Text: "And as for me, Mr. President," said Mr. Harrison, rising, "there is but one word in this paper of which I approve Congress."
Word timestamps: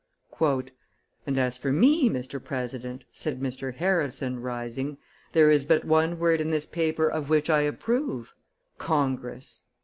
"And 1.27 1.37
as 1.37 1.59
for 1.59 1.71
me, 1.71 2.09
Mr. 2.09 2.43
President," 2.43 3.03
said 3.13 3.39
Mr. 3.39 3.75
Harrison, 3.75 4.39
rising, 4.41 4.97
"there 5.33 5.51
is 5.51 5.67
but 5.67 5.85
one 5.85 6.17
word 6.17 6.41
in 6.41 6.49
this 6.49 6.65
paper 6.65 7.07
of 7.07 7.29
which 7.29 7.51
I 7.51 7.59
approve 7.61 8.33
Congress." 8.79 9.61